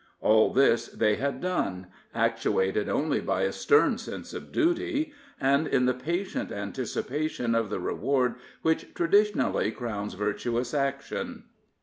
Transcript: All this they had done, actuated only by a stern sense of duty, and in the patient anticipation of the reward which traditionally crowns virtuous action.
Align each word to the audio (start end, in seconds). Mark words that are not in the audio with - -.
All 0.19 0.51
this 0.51 0.87
they 0.87 1.17
had 1.17 1.41
done, 1.41 1.85
actuated 2.15 2.89
only 2.89 3.19
by 3.21 3.43
a 3.43 3.51
stern 3.51 3.99
sense 3.99 4.33
of 4.33 4.51
duty, 4.51 5.13
and 5.39 5.67
in 5.67 5.85
the 5.85 5.93
patient 5.93 6.51
anticipation 6.51 7.53
of 7.53 7.69
the 7.69 7.79
reward 7.79 8.33
which 8.63 8.95
traditionally 8.95 9.69
crowns 9.69 10.15
virtuous 10.15 10.73
action. 10.73 11.43